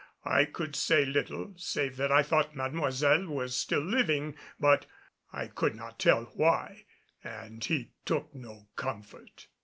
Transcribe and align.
I 0.25 0.45
could 0.45 0.75
say 0.75 1.05
little 1.05 1.53
save 1.57 1.95
that 1.97 2.11
I 2.11 2.23
thought 2.23 2.55
Mademoiselle 2.55 3.27
was 3.27 3.55
still 3.55 3.83
living; 3.85 4.35
but 4.59 4.87
I 5.31 5.45
could 5.45 5.75
not 5.75 5.99
tell 5.99 6.23
why, 6.33 6.85
and 7.23 7.63
he 7.63 7.91
took 8.03 8.33
no 8.33 8.67
comfort. 8.75 9.45